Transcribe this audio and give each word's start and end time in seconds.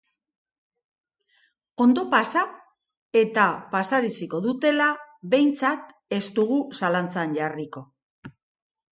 Ondo 1.83 2.03
pasa 2.13 2.41
eta 3.21 3.43
pasaraziko 3.73 4.39
dutela 4.45 4.87
behintzat 5.33 5.93
ez 6.19 6.23
dugu 6.39 6.57
zalantzan 6.81 7.37
jarriko. 7.41 7.85